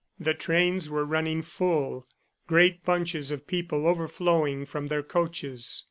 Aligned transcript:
The 0.19 0.33
trains 0.33 0.89
were 0.89 1.05
running 1.05 1.43
full, 1.43 2.07
great 2.47 2.83
bunches 2.83 3.29
of 3.29 3.45
people 3.45 3.85
overflowing 3.87 4.65
from 4.65 4.87
their 4.87 5.03
coaches. 5.03 5.79